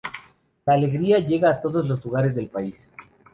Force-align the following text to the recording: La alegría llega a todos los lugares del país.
La 0.65 0.73
alegría 0.73 1.19
llega 1.19 1.51
a 1.51 1.61
todos 1.61 1.87
los 1.87 2.03
lugares 2.03 2.33
del 2.33 2.47
país. 2.49 2.87